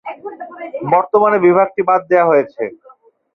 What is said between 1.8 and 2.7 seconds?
বাদ দেওয়া হয়েছে।